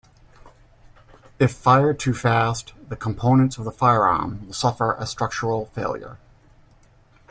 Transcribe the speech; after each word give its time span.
If 1.37 1.51
fired 1.53 1.99
too 1.99 2.15
fast, 2.15 2.73
the 2.87 2.95
components 2.95 3.59
of 3.59 3.65
the 3.65 3.71
firearm 3.71 4.47
will 4.47 4.53
suffer 4.53 4.93
a 4.95 5.05
structural 5.05 5.67
failure. 5.75 6.17